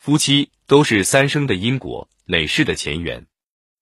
[0.00, 3.26] 夫妻都是三生的因果，累世的前缘，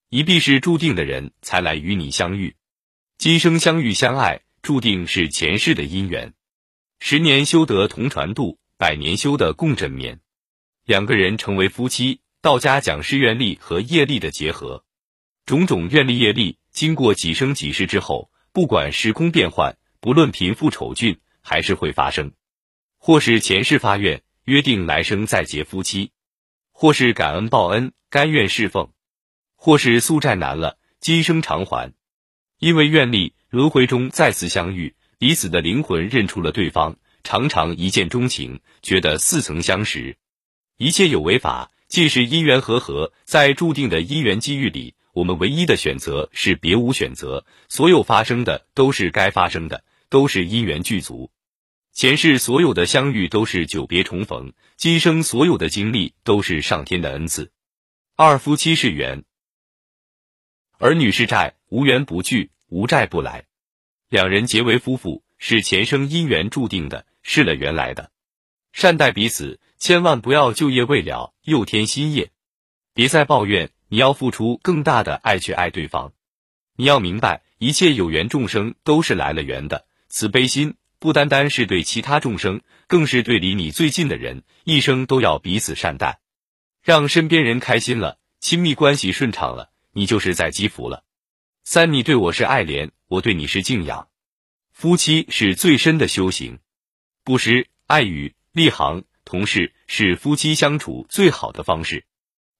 [0.09, 2.57] 一必是注定的人才来与你相遇。
[3.19, 6.35] 今生相遇相爱，注定是前世的姻缘。
[6.99, 10.19] 十年修得同船渡，百年修得共枕眠。
[10.85, 14.85] 两个人成为夫妻，道家讲是愿力和业力的结合。
[15.46, 22.32] 种种愿力业力，经过几生几世之后，不管时空变幻，不论贫富丑俊，还是会发生。
[22.96, 26.09] 或是前世发愿，约定来生再结夫妻；
[26.73, 28.92] 或是感恩报恩，甘愿侍奉；
[29.56, 31.92] 或是宿债难了，今生偿还。
[32.59, 40.16] 因为愿力轮回中再次相遇，彼此的灵魂认出了对方，常常一见钟情，觉得似曾相识。
[40.78, 47.45] 一切有为法，既是因缘和合，在注定的因缘机遇里，我们唯一的选择是别无选择。
[47.68, 51.30] 所有发生的都是该发生的，都是因缘具足。
[51.98, 57.51] 前世所有的相遇都是久别重逢，今生所有的经历都是上天的恩赐。
[58.15, 59.24] 二夫妻是缘，
[60.79, 63.46] 儿女是债，无缘不聚，无债不来。
[64.09, 68.12] 两人结为夫妇，是前生因缘注定的，是了缘来的。
[68.73, 72.31] 善待彼此，千万不要旧业未了又添新业。
[72.95, 76.12] 别再抱怨，你要付出更大的爱去爱对方。
[76.77, 80.77] 你要明白，一切有缘众生都是来了缘的，慈悲心。
[81.01, 86.19] 不单单是对其他众生，更是对离你最近的人，一生都要彼此善待，
[86.83, 91.05] 让身边人开心了，亲密关系顺畅了，你就是在积福了。
[91.63, 94.09] 三，你对我是爱怜，我对你是敬仰。
[94.73, 96.59] 夫妻是最深的修行，
[97.23, 102.07] 布施、爱语、利行、同事是夫妻相处最好的方式。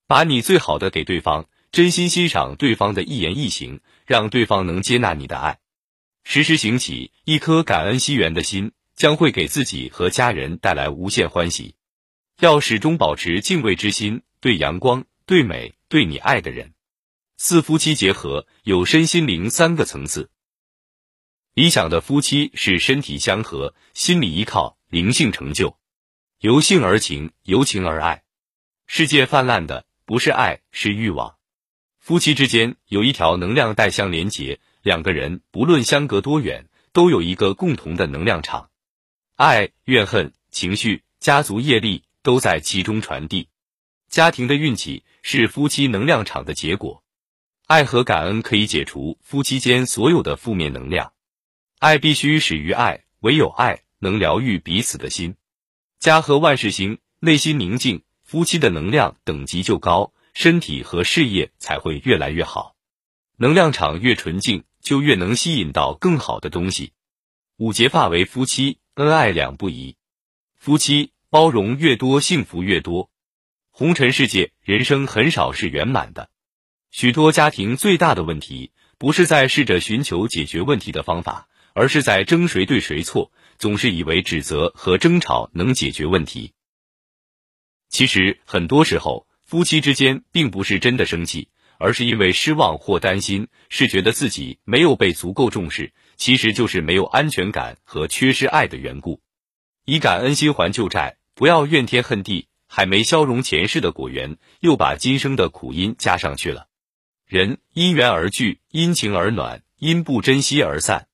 [0.07, 5.59] 把你最好的给对方，真心欣赏对方的一言一行，让对方能接纳你的爱。
[6.31, 11.75] 时时行起一颗感恩惜缘的心，将会给自己和家人带来无限欢喜。
[12.41, 16.75] 要始终保持敬畏之心，对阳光、对美、对你爱的人。
[17.39, 20.29] 四夫妻结合有身心灵三个层次。
[21.55, 25.79] 理想的夫妻是身体相合，心理依靠，灵性成就，
[26.41, 28.23] 由性而情，由情而爱。
[28.87, 31.37] 世界泛滥的不是爱，是欲望。
[31.99, 34.61] 夫妻之间有一条能量带相连结。
[34.83, 38.71] 两个人不论相隔多远，都有一个共同的能量场，
[39.37, 43.49] 爱、怨恨、情绪、家族业力都在其中传递。
[44.09, 47.03] 家庭的运气是夫妻能量场的结果。
[47.67, 51.13] 爱和感恩可以解除夫妻间所有的负面能量。
[51.79, 55.37] 爱必须始于爱，唯有爱能疗愈彼此的心。
[55.99, 62.75] 家和万事兴，内心宁静，夫妻的能量等级就高，身体和事业才会越来越好。
[63.37, 64.65] 能量场越纯净。
[64.89, 66.95] 就越能吸引到更好的东西。
[67.59, 69.97] 五结发为夫妻，恩爱两不疑。
[70.57, 73.11] 夫妻包容越多，幸福越多。
[73.71, 76.31] 红尘世界，人生很少是圆满的。
[76.91, 86.55] 许多家庭最大的问题，不是在试着寻求解决问题的方法，而是在争谁对谁错，总是以为指责和争吵能解决问题。
[87.91, 91.51] 其实很多时候，夫妻之间并不是真的生气。
[91.79, 99.21] 而是因为失望或担心，是觉得自己没有被足够重视，其实就是没有安全感和缺失爱的缘故。
[99.85, 106.67] 以感恩心还旧债，不要怨天恨地，还没消融前世的果缘，又把今生的苦因加上去了。
[107.27, 111.07] 人因缘而聚，因情而暖，因不珍惜而散。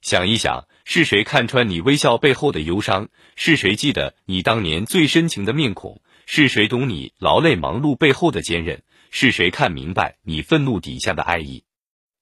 [0.00, 3.08] 想一想，是谁看穿你微笑背后的忧伤？
[3.36, 6.00] 是谁记得你当年最深情的面孔？
[6.24, 8.82] 是谁懂你劳累忙碌背后的坚韧？
[9.10, 11.64] 是谁看明白你愤怒底下的爱意？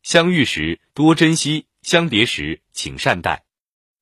[0.02, 3.44] 相遇时多珍惜，相别时请善待。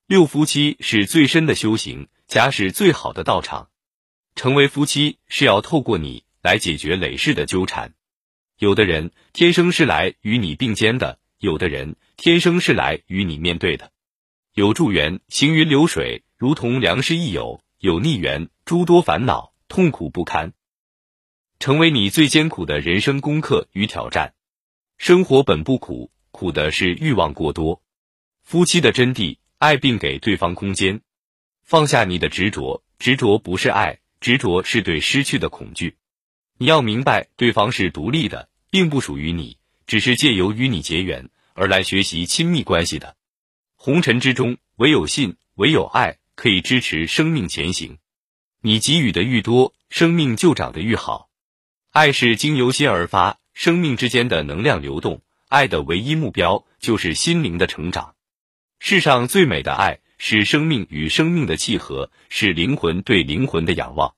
[0.07, 3.71] 六夫妻是最深的修行，家是最好的道场。
[4.35, 7.95] 成为夫妻是要透过你来解决累世的纠缠。
[8.59, 13.93] 有的人天生是来与你并肩的，有的人天生是来与你面对的。
[14.53, 20.53] 有助缘，行云流水，如同良师益友；有逆缘，诸多烦恼，痛苦不堪。
[21.65, 24.35] 成为你最艰苦的人生功课与挑战。
[24.99, 27.81] 生活本不苦，苦的是欲望过多。
[28.43, 31.01] 夫妻的真谛，爱并给对方空间，
[31.63, 32.85] 放下你的执着。
[32.99, 35.97] 执着不是爱，执着是对失去的恐惧。
[36.59, 39.57] 你要明白，对方是独立的，并不属于你，
[39.87, 43.17] 只是借由与你结缘而来学习亲密关系的。
[43.75, 47.97] 红尘之中，唯有信，唯有爱，可以支持生命前行。
[48.61, 51.31] 你给予的愈多，生命就长得愈好。
[51.95, 58.17] 爱是经由心而发，生命之间的能量流动，爱的唯一目标就是心灵的成长。
[58.81, 64.17] 世上最美的爱是生命与生命的契合，是灵魂对灵魂的仰望。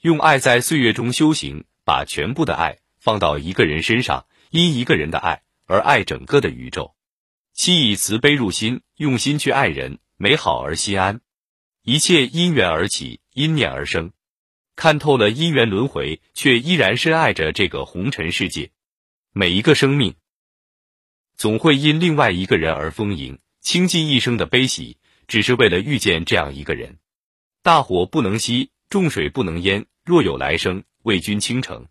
[0.00, 6.96] 用爱在岁月中修行，把全部的爱放到一个人身上，因一个人的爱而爱整个的宇宙。
[7.52, 11.20] 七以慈悲入心，用心去爱人，美好而心安。
[11.84, 14.10] 一切因缘而起，因念而生。
[14.76, 18.70] 看透了因缘轮回，却依然深爱着这个红尘世界。
[19.32, 20.14] 每一个生命，
[21.36, 26.98] 总会因另外一个人而丰盈，倾尽一生的悲喜，只是为了遇见这样一个人。
[27.62, 29.86] 大火不能熄，重水不能淹。
[30.04, 31.86] 若有来生，为君倾城。